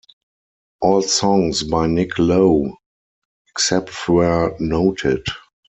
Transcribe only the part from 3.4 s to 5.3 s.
except where noted.